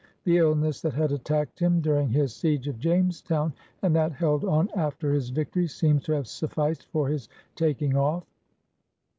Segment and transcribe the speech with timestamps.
[0.23, 3.53] The illness that had attacked him during his siege of Jamestown
[3.83, 8.23] and that held on after his victory seems to have sufficed for his taking oflf